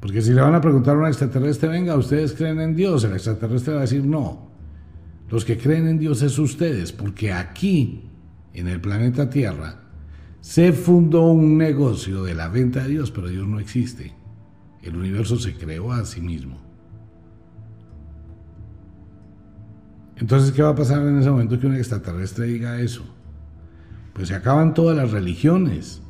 [0.00, 3.04] Porque si le van a preguntar a un extraterrestre, venga, ¿ustedes creen en Dios?
[3.04, 4.50] El extraterrestre va a decir no.
[5.30, 8.02] Los que creen en Dios es ustedes, porque aquí,
[8.52, 9.80] en el planeta Tierra,
[10.42, 14.12] se fundó un negocio de la venta de Dios, pero Dios no existe.
[14.82, 16.60] El universo se creó a sí mismo.
[20.16, 23.04] Entonces, ¿qué va a pasar en ese momento que un extraterrestre diga eso?
[24.12, 26.02] Pues se acaban todas las religiones.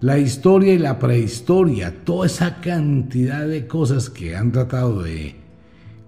[0.00, 5.36] La historia y la prehistoria, toda esa cantidad de cosas que han tratado de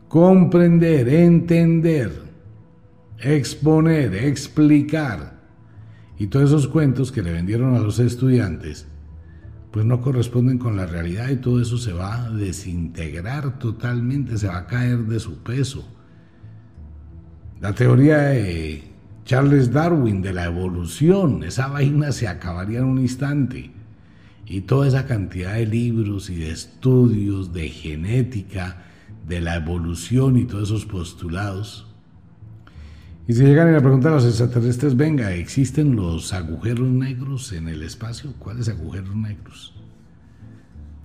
[0.09, 2.23] comprender, entender,
[3.19, 5.33] exponer, explicar,
[6.19, 8.87] y todos esos cuentos que le vendieron a los estudiantes,
[9.73, 14.47] pues no corresponden con la realidad y todo eso se va a desintegrar totalmente, se
[14.47, 15.85] va a caer de su peso.
[17.63, 18.83] La teoría de
[19.25, 23.71] Charles Darwin de la evolución, esa vaina se acabaría en un instante.
[24.47, 28.83] Y toda esa cantidad de libros y de estudios de genética,
[29.29, 31.87] de la evolución y todos esos postulados.
[33.29, 37.69] Y si llegan y le preguntan a los extraterrestres, venga, ¿existen los agujeros negros en
[37.69, 38.35] el espacio?
[38.41, 39.73] ¿Cuáles agujeros negros?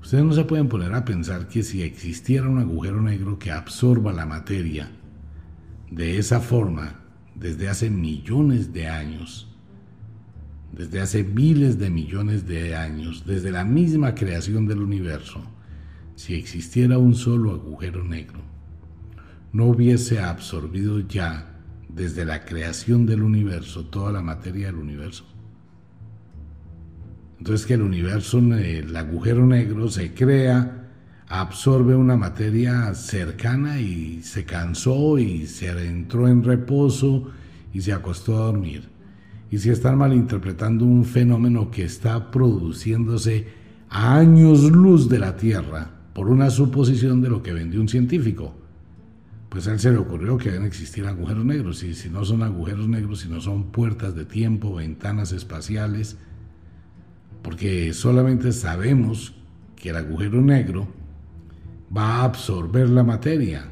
[0.02, 4.12] Ustedes no se pueden poner a pensar que si existiera un agujero negro que absorba
[4.12, 4.90] la materia,
[5.90, 7.00] de esa forma
[7.36, 9.48] desde hace millones de años,
[10.72, 15.42] desde hace miles de millones de años, desde la misma creación del universo,
[16.16, 18.42] si existiera un solo agujero negro,
[19.54, 21.58] no hubiese absorbido ya
[21.90, 25.26] desde la creación del universo toda la materia del universo.
[27.40, 30.87] Entonces que el universo, el agujero negro se crea
[31.30, 37.32] absorbe una materia cercana y se cansó y se entró en reposo
[37.74, 38.90] y se acostó a dormir.
[39.52, 43.48] Y si están malinterpretando un fenómeno que está produciéndose
[43.90, 48.56] a años luz de la Tierra por una suposición de lo que vendió un científico,
[49.50, 51.84] pues a él se le ocurrió que deben existir agujeros negros.
[51.84, 56.18] Y si no son agujeros negros, si no son puertas de tiempo, ventanas espaciales,
[57.42, 59.34] porque solamente sabemos
[59.78, 60.97] que el agujero negro
[61.96, 63.66] va a absorber la materia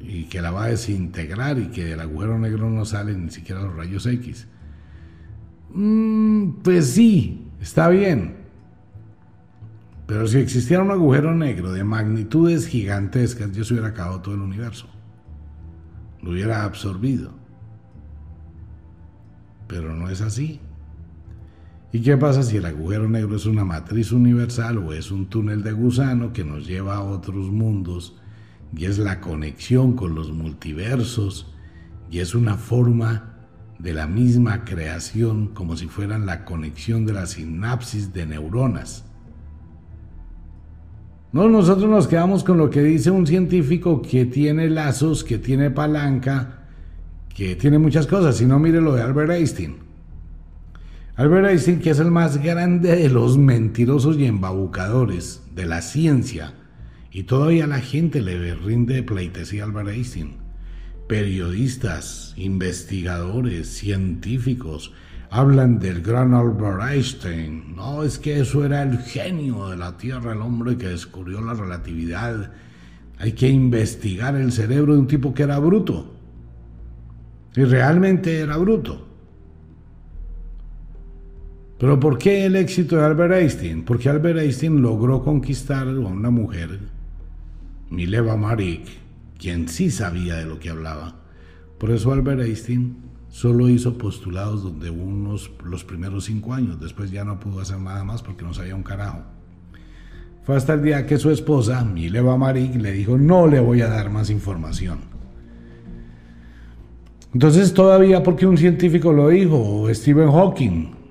[0.00, 3.62] y que la va a desintegrar y que del agujero negro no salen ni siquiera
[3.62, 4.48] los rayos X.
[5.74, 8.42] Mm, pues sí, está bien.
[10.06, 14.40] Pero si existiera un agujero negro de magnitudes gigantescas, yo se hubiera acabado todo el
[14.40, 14.88] universo.
[16.20, 17.32] Lo hubiera absorbido.
[19.68, 20.60] Pero no es así.
[21.94, 25.62] ¿Y qué pasa si el agujero negro es una matriz universal o es un túnel
[25.62, 28.16] de gusano que nos lleva a otros mundos
[28.74, 31.52] y es la conexión con los multiversos
[32.10, 33.34] y es una forma
[33.78, 39.04] de la misma creación como si fueran la conexión de la sinapsis de neuronas?
[41.32, 45.70] No, nosotros nos quedamos con lo que dice un científico que tiene lazos, que tiene
[45.70, 46.68] palanca,
[47.34, 48.36] que tiene muchas cosas.
[48.36, 49.81] Si no, mire lo de Albert Einstein.
[51.14, 56.54] Albert Einstein, que es el más grande de los mentirosos y embabucadores de la ciencia,
[57.10, 60.36] y todavía la gente le rinde pleitesía a Albert Einstein.
[61.08, 64.94] Periodistas, investigadores, científicos
[65.28, 67.76] hablan del gran Albert Einstein.
[67.76, 71.52] No, es que eso era el genio de la Tierra, el hombre que descubrió la
[71.52, 72.52] relatividad.
[73.18, 76.14] Hay que investigar el cerebro de un tipo que era bruto.
[77.54, 79.11] Y realmente era bruto.
[81.82, 83.82] Pero ¿por qué el éxito de Albert Einstein?
[83.82, 86.78] Porque Albert Einstein logró conquistar a una mujer,
[87.90, 88.84] Mileva Marik,
[89.36, 91.16] quien sí sabía de lo que hablaba.
[91.78, 92.98] Por eso Albert Einstein
[93.30, 98.04] solo hizo postulados donde unos los primeros cinco años, después ya no pudo hacer nada
[98.04, 99.22] más porque no sabía un carajo.
[100.44, 103.88] Fue hasta el día que su esposa, Mileva Marik, le dijo, no le voy a
[103.88, 105.00] dar más información.
[107.34, 111.01] Entonces todavía porque un científico lo dijo, Stephen Hawking,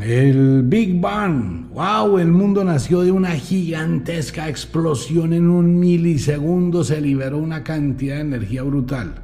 [0.00, 1.70] el Big Bang.
[1.70, 2.18] ¡Wow!
[2.18, 5.32] El mundo nació de una gigantesca explosión.
[5.32, 9.14] En un milisegundo se liberó una cantidad de energía brutal.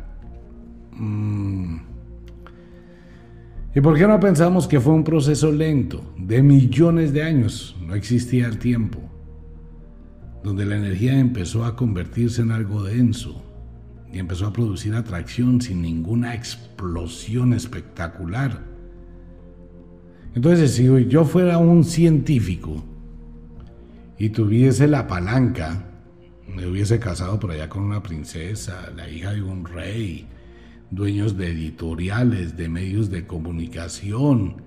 [0.93, 1.77] Mm.
[3.75, 7.77] ¿Y por qué no pensamos que fue un proceso lento, de millones de años?
[7.85, 9.01] No existía el tiempo.
[10.45, 13.43] Donde la energía empezó a convertirse en algo denso
[14.13, 18.74] y empezó a producir atracción sin ninguna explosión espectacular
[20.35, 22.85] entonces, si yo fuera un científico
[24.19, 25.91] y tuviese la palanca
[26.55, 30.27] me hubiese casado por allá con una princesa, la hija de un rey,
[30.91, 34.63] dueños de editoriales, de medios de comunicación.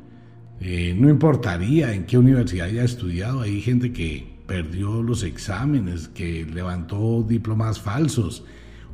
[0.59, 6.45] Eh, no importaría en qué universidad haya estudiado, hay gente que perdió los exámenes, que
[6.45, 8.43] levantó diplomas falsos,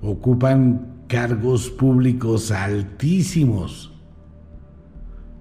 [0.01, 3.92] ocupan cargos públicos altísimos.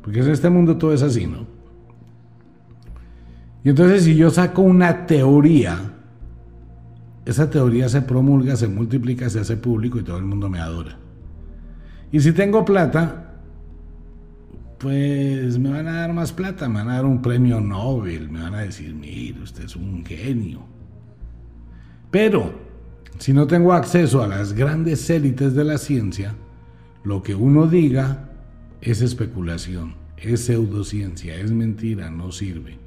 [0.02, 1.46] Porque en este mundo todo es así, ¿no?
[3.64, 5.78] Y entonces si yo saco una teoría,
[7.24, 10.98] esa teoría se promulga, se multiplica, se hace público y todo el mundo me adora.
[12.10, 13.38] Y si tengo plata,
[14.78, 18.42] pues me van a dar más plata, me van a dar un premio Nobel, me
[18.42, 20.60] van a decir, mire, usted es un genio.
[22.10, 22.52] Pero,
[23.18, 26.34] si no tengo acceso a las grandes élites de la ciencia,
[27.04, 28.31] lo que uno diga
[28.82, 32.78] es especulación, es pseudociencia, es mentira, no sirve.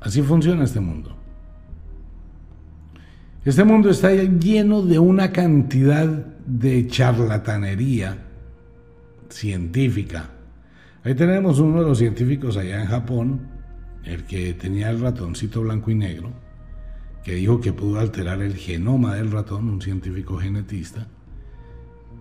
[0.00, 1.16] Así funciona este mundo.
[3.44, 8.18] Este mundo está lleno de una cantidad de charlatanería
[9.28, 10.30] científica.
[11.02, 13.48] Ahí tenemos uno de los científicos allá en Japón,
[14.04, 16.32] el que tenía el ratoncito blanco y negro,
[17.24, 21.08] que dijo que pudo alterar el genoma del ratón, un científico genetista,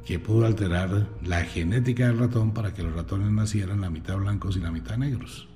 [0.06, 4.58] que pudo alterar la genética del ratón para que los ratones nacieran la mitad blancos
[4.58, 5.48] y la mitad negros.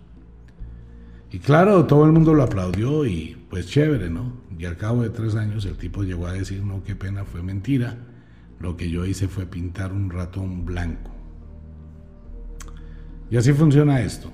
[1.32, 4.34] Y claro, todo el mundo lo aplaudió y pues chévere, ¿no?
[4.58, 7.42] Y al cabo de tres años el tipo llegó a decir, no, qué pena, fue
[7.42, 7.98] mentira.
[8.60, 11.12] Lo que yo hice fue pintar un ratón blanco.
[13.30, 14.32] Y así funciona esto.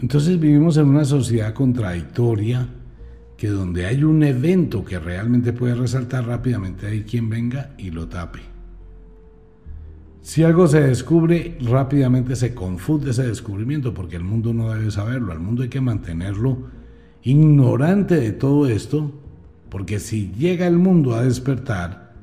[0.00, 2.68] Entonces vivimos en una sociedad contradictoria
[3.44, 8.08] que donde hay un evento que realmente puede resaltar rápidamente hay quien venga y lo
[8.08, 8.38] tape.
[10.22, 15.30] Si algo se descubre, rápidamente se confunde ese descubrimiento porque el mundo no debe saberlo,
[15.30, 16.70] al mundo hay que mantenerlo
[17.22, 19.12] ignorante de todo esto,
[19.68, 22.14] porque si llega el mundo a despertar,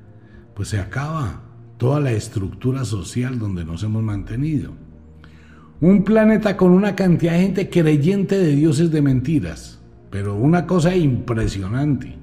[0.55, 1.43] pues se acaba
[1.77, 4.71] toda la estructura social donde nos hemos mantenido.
[5.81, 9.80] Un planeta con una cantidad de gente creyente de dioses de mentiras,
[10.11, 12.17] pero una cosa impresionante.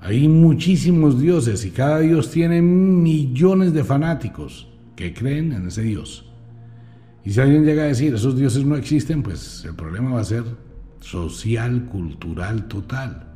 [0.00, 6.30] Hay muchísimos dioses y cada dios tiene millones de fanáticos que creen en ese dios.
[7.24, 10.24] Y si alguien llega a decir esos dioses no existen, pues el problema va a
[10.24, 10.44] ser
[11.00, 13.32] social, cultural, total.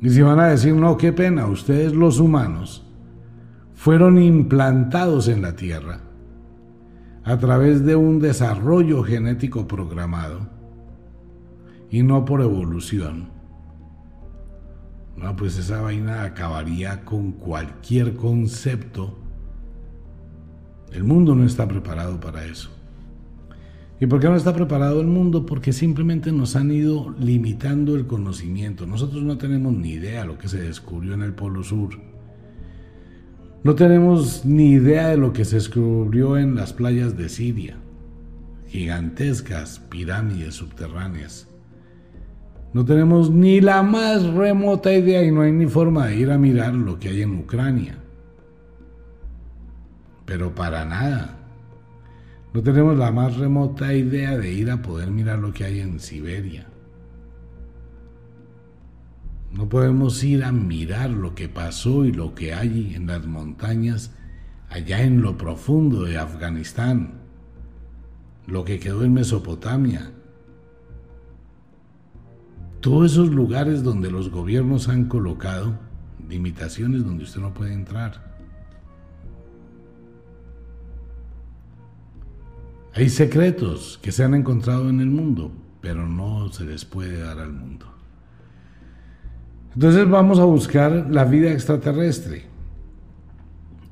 [0.00, 2.86] Y si van a decir, no, qué pena, ustedes los humanos
[3.74, 6.05] fueron implantados en la Tierra
[7.26, 10.48] a través de un desarrollo genético programado
[11.90, 13.30] y no por evolución.
[15.16, 19.18] No, pues esa vaina acabaría con cualquier concepto.
[20.92, 22.70] El mundo no está preparado para eso.
[23.98, 25.46] ¿Y por qué no está preparado el mundo?
[25.46, 28.86] Porque simplemente nos han ido limitando el conocimiento.
[28.86, 32.15] Nosotros no tenemos ni idea de lo que se descubrió en el Polo Sur.
[33.66, 37.74] No tenemos ni idea de lo que se descubrió en las playas de Siria.
[38.68, 41.48] Gigantescas pirámides subterráneas.
[42.72, 46.38] No tenemos ni la más remota idea y no hay ni forma de ir a
[46.38, 47.98] mirar lo que hay en Ucrania.
[50.26, 51.36] Pero para nada.
[52.54, 55.98] No tenemos la más remota idea de ir a poder mirar lo que hay en
[55.98, 56.68] Siberia.
[59.52, 64.12] No podemos ir a mirar lo que pasó y lo que hay en las montañas
[64.68, 67.14] allá en lo profundo de Afganistán,
[68.46, 70.12] lo que quedó en Mesopotamia,
[72.80, 75.78] todos esos lugares donde los gobiernos han colocado
[76.28, 78.36] limitaciones donde usted no puede entrar.
[82.94, 87.38] Hay secretos que se han encontrado en el mundo, pero no se les puede dar
[87.40, 87.86] al mundo.
[89.76, 92.46] Entonces vamos a buscar la vida extraterrestre.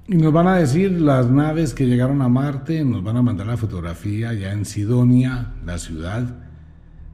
[0.08, 3.46] Y nos van a decir las naves que llegaron a Marte, nos van a mandar
[3.48, 6.38] la fotografía ya en Sidonia, la ciudad,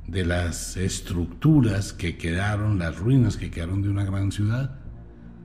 [0.06, 4.78] de las estructuras que quedaron, las ruinas que quedaron de una gran ciudad.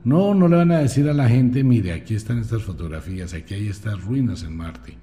[0.04, 3.54] No, no le van a decir a la gente, mire, aquí están estas fotografías, aquí
[3.54, 4.98] hay estas ruinas en Marte.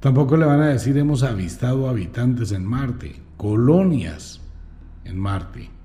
[0.00, 4.40] Tampoco le van a decir, hemos avistado habitantes en Marte, colonias
[5.04, 5.77] en Marte.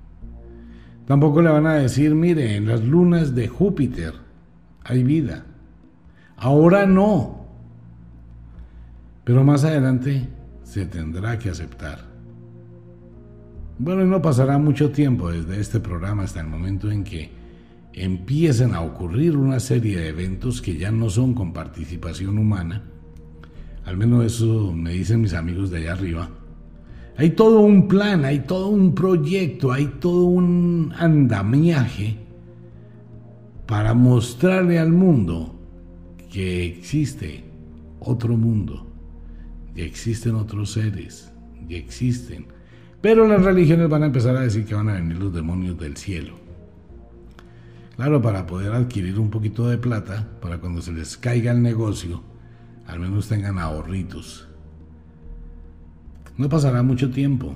[1.06, 4.14] Tampoco le van a decir, mire, en las lunas de Júpiter
[4.84, 5.45] hay vida.
[6.38, 7.45] Ahora no.
[9.24, 10.30] Pero más adelante
[10.64, 11.99] se tendrá que aceptar.
[13.80, 17.32] Bueno, no pasará mucho tiempo desde este programa hasta el momento en que
[17.93, 22.84] empiecen a ocurrir una serie de eventos que ya no son con participación humana,
[23.86, 26.30] Al menos eso me dicen mis amigos de allá arriba.
[27.16, 32.18] Hay todo un plan, hay todo un proyecto, hay todo un andamiaje
[33.68, 35.55] para mostrarle al mundo
[36.32, 37.43] que existe
[37.99, 38.91] otro mundo,
[39.76, 41.32] y existen otros seres,
[41.70, 42.47] y existen.
[43.01, 45.97] Pero las religiones van a empezar a decir que van a venir los demonios del
[45.97, 46.36] cielo.
[47.95, 52.24] Claro, para poder adquirir un poquito de plata, para cuando se les caiga el negocio,
[52.88, 54.47] al menos tengan ahorritos.
[56.38, 57.56] No pasará mucho tiempo.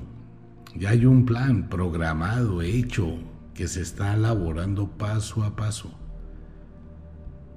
[0.76, 3.18] Ya hay un plan programado, hecho,
[3.54, 5.92] que se está elaborando paso a paso.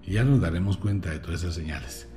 [0.02, 2.08] Y ya nos daremos cuenta de todas esas señales.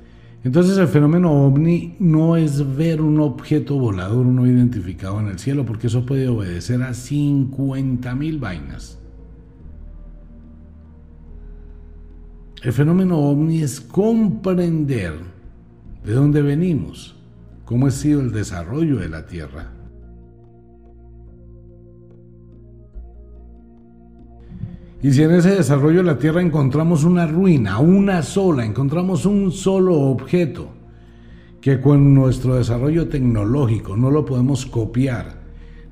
[0.42, 5.64] Entonces el fenómeno ovni no es ver un objeto volador no identificado en el cielo,
[5.64, 8.98] porque eso puede obedecer a 50 mil vainas.
[12.62, 15.18] El fenómeno ovni es comprender
[16.04, 17.13] de dónde venimos,
[17.64, 19.72] cómo ha sido el desarrollo de la Tierra.
[25.02, 29.52] Y si en ese desarrollo de la Tierra encontramos una ruina, una sola, encontramos un
[29.52, 30.68] solo objeto,
[31.60, 35.42] que con nuestro desarrollo tecnológico no lo podemos copiar,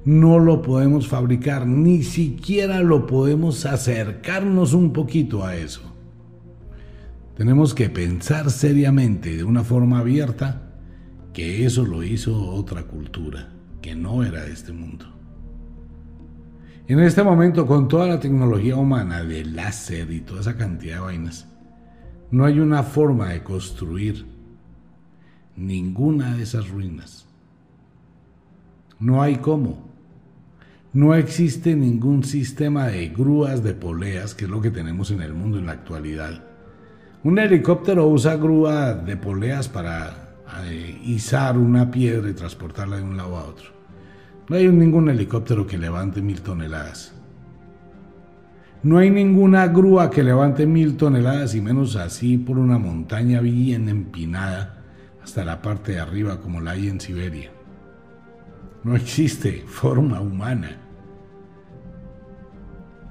[0.05, 5.83] no lo podemos fabricar, ni siquiera lo podemos acercarnos un poquito a eso.
[7.37, 10.72] Tenemos que pensar seriamente, de una forma abierta,
[11.33, 13.49] que eso lo hizo otra cultura,
[13.80, 15.07] que no era este mundo.
[16.89, 21.01] En este momento, con toda la tecnología humana de láser y toda esa cantidad de
[21.01, 21.49] vainas,
[22.30, 24.26] no hay una forma de construir
[25.57, 27.26] ninguna de esas ruinas.
[28.99, 29.91] No hay cómo.
[30.93, 35.33] No existe ningún sistema de grúas de poleas, que es lo que tenemos en el
[35.33, 36.45] mundo en la actualidad.
[37.24, 40.32] Un helicóptero usa grúa de poleas para
[40.64, 43.70] eh, izar una piedra y transportarla de un lado a otro.
[44.48, 47.14] No hay ningún helicóptero que levante mil toneladas.
[48.82, 53.88] No hay ninguna grúa que levante mil toneladas y menos así por una montaña bien
[53.88, 54.82] empinada
[55.22, 57.53] hasta la parte de arriba como la hay en Siberia.
[58.82, 60.82] No existe forma humana.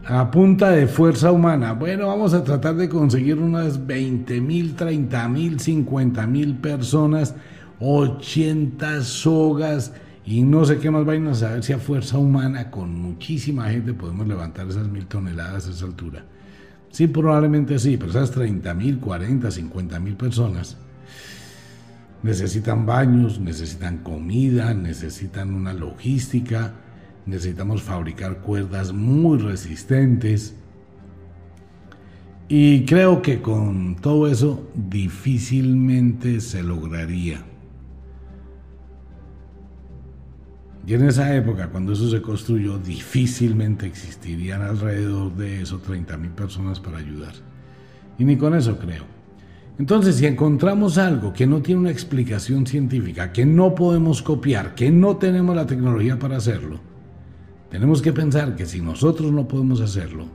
[0.06, 5.30] A punta de fuerza humana, bueno, vamos a tratar de conseguir unas 20 mil, 30
[5.30, 7.36] mil, 50 mil personas,
[7.80, 9.94] 80 sogas,
[10.26, 13.94] y no sé qué más vainas, a ver si a fuerza humana, con muchísima gente,
[13.94, 16.26] podemos levantar esas mil toneladas a esa altura.
[16.90, 20.78] Sí, probablemente sí, pero esas 30 mil, 40, 50 mil personas
[22.24, 26.74] necesitan baños, necesitan comida, necesitan una logística,
[27.26, 30.56] necesitamos fabricar cuerdas muy resistentes.
[32.48, 37.46] Y creo que con todo eso difícilmente se lograría.
[40.86, 46.32] Y en esa época, cuando eso se construyó, difícilmente existirían alrededor de eso 30 mil
[46.32, 47.34] personas para ayudar.
[48.18, 49.04] Y ni con eso creo.
[49.80, 54.92] Entonces, si encontramos algo que no tiene una explicación científica, que no podemos copiar, que
[54.92, 56.80] no tenemos la tecnología para hacerlo,
[57.72, 60.26] tenemos que pensar que si nosotros no podemos hacerlo,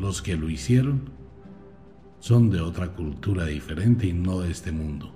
[0.00, 1.02] los que lo hicieron
[2.18, 5.12] son de otra cultura diferente y no de este mundo.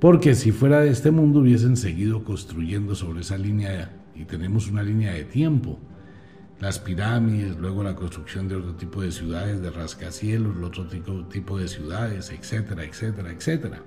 [0.00, 4.82] Porque si fuera de este mundo hubiesen seguido construyendo sobre esa línea y tenemos una
[4.82, 5.78] línea de tiempo.
[6.60, 10.86] Las pirámides, luego la construcción de otro tipo de ciudades, de rascacielos, otro
[11.28, 13.82] tipo de ciudades, etcétera, etcétera, etcétera.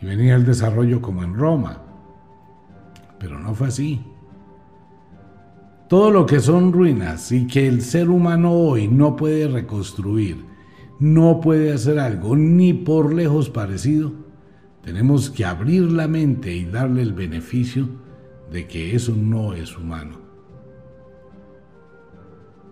[0.00, 1.82] Y venía el desarrollo como en Roma.
[3.20, 4.00] Pero no fue así.
[5.92, 10.42] Todo lo que son ruinas y que el ser humano hoy no puede reconstruir,
[10.98, 14.10] no puede hacer algo ni por lejos parecido,
[14.82, 17.90] tenemos que abrir la mente y darle el beneficio
[18.50, 20.16] de que eso no es humano,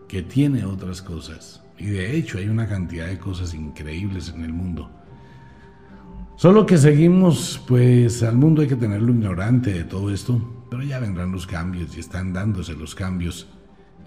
[0.09, 1.63] que tiene otras cosas.
[1.77, 4.89] Y de hecho hay una cantidad de cosas increíbles en el mundo.
[6.37, 10.41] Solo que seguimos, pues al mundo hay que tenerlo ignorante de todo esto,
[10.71, 13.49] pero ya vendrán los cambios y están dándose los cambios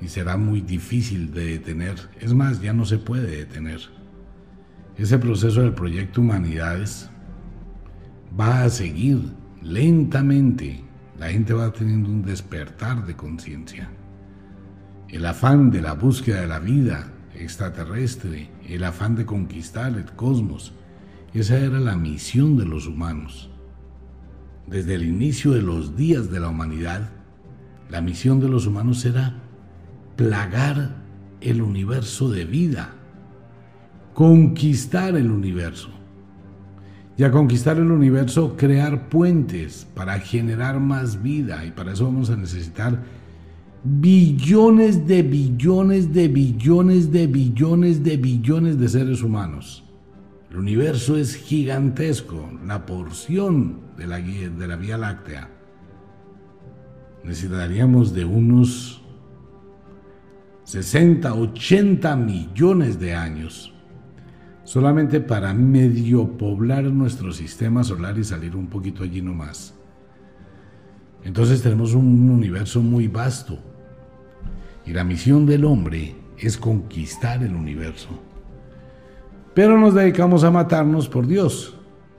[0.01, 1.95] y será muy difícil de detener.
[2.19, 3.81] Es más, ya no se puede detener.
[4.97, 7.09] Ese proceso del proyecto Humanidades
[8.39, 9.19] va a seguir
[9.61, 10.83] lentamente.
[11.19, 13.89] La gente va teniendo un despertar de conciencia.
[15.09, 20.73] El afán de la búsqueda de la vida extraterrestre, el afán de conquistar el cosmos,
[21.33, 23.52] esa era la misión de los humanos.
[24.67, 27.09] Desde el inicio de los días de la humanidad,
[27.89, 29.35] la misión de los humanos era
[30.15, 30.95] plagar
[31.41, 32.93] el universo de vida,
[34.13, 35.89] conquistar el universo
[37.17, 41.65] y a conquistar el universo, crear puentes para generar más vida.
[41.65, 43.03] Y para eso vamos a necesitar
[43.83, 49.83] billones de billones de billones de billones de billones de seres humanos.
[50.53, 55.49] El universo es gigantesco, la porción de la, Vía Láctea.
[57.23, 59.03] Necesitaríamos de unos
[60.65, 63.73] 60, 80 millones de años
[64.63, 69.73] solamente para medio poblar nuestro sistema solar y salir un poquito allí nomás.
[71.23, 73.57] Entonces tenemos un universo muy vasto.
[74.85, 78.32] Y la misión del hombre es conquistar el universo.
[79.53, 81.77] Pero nos dedicamos a matarnos por Dios.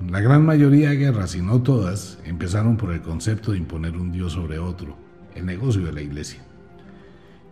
[0.08, 4.12] La gran mayoría de guerras, y no todas, empezaron por el concepto de imponer un
[4.12, 4.96] Dios sobre otro,
[5.34, 6.44] el negocio de la iglesia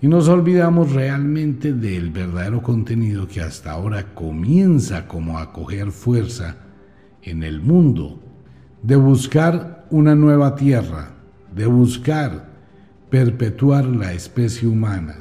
[0.03, 6.57] y nos olvidamos realmente del verdadero contenido que hasta ahora comienza como a coger fuerza
[7.23, 8.21] en el mundo,
[8.83, 11.13] de buscar una nueva tierra,
[11.55, 12.51] de buscar
[13.11, 15.19] perpetuar la especie humana.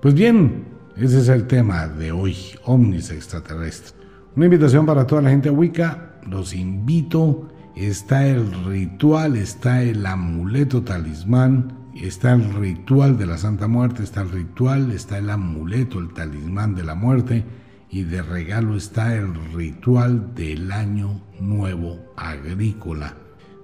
[0.00, 0.66] Pues bien,
[1.04, 3.94] ese es el tema de hoy, ovnis extraterrestres.
[4.34, 10.82] Una invitación para toda la gente Wicca, los invito, está el ritual, está el amuleto
[10.82, 16.12] talismán, está el ritual de la Santa Muerte, está el ritual, está el amuleto, el
[16.12, 17.44] talismán de la muerte
[17.90, 23.14] y de regalo está el ritual del año nuevo agrícola.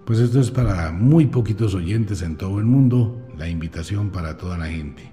[0.05, 4.57] Pues esto es para muy poquitos oyentes en todo el mundo, la invitación para toda
[4.57, 5.11] la gente.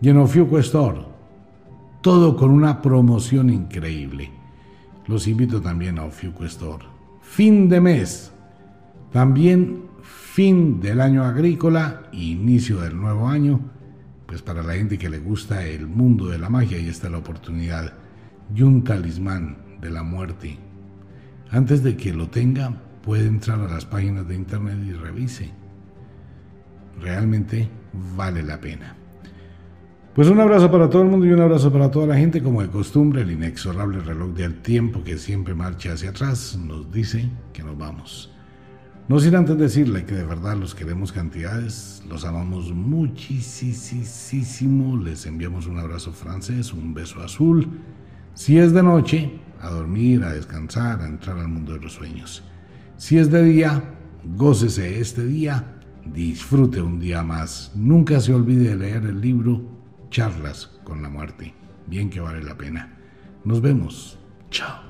[0.00, 1.17] Y en Ofiuco Store,
[2.00, 4.30] todo con una promoción increíble.
[5.06, 6.84] Los invito también a Ofiuco Store.
[7.22, 8.32] Fin de mes.
[9.12, 13.60] También fin del año agrícola, inicio del nuevo año,
[14.26, 17.18] pues para la gente que le gusta el mundo de la magia, ahí está la
[17.18, 17.94] oportunidad
[18.54, 20.58] y un talismán de la muerte.
[21.50, 22.70] Antes de que lo tenga,
[23.02, 25.50] puede entrar a las páginas de internet y revise.
[27.00, 27.68] Realmente
[28.14, 28.94] vale la pena.
[30.14, 32.42] Pues un abrazo para todo el mundo y un abrazo para toda la gente.
[32.42, 37.28] Como de costumbre, el inexorable reloj del tiempo que siempre marcha hacia atrás nos dice
[37.52, 38.32] que nos vamos.
[39.08, 43.76] No sin antes decirle que de verdad los queremos cantidades, los amamos muchísimo,
[44.98, 47.68] les enviamos un abrazo francés, un beso azul.
[48.34, 49.30] Si es de noche,
[49.60, 52.42] a dormir, a descansar, a entrar al mundo de los sueños.
[52.96, 53.82] Si es de día,
[54.36, 55.64] gócese este día,
[56.04, 57.72] disfrute un día más.
[57.74, 59.77] Nunca se olvide de leer el libro
[60.10, 61.54] Charlas con la muerte.
[61.86, 62.96] Bien que vale la pena.
[63.44, 64.18] Nos vemos.
[64.50, 64.87] Chao.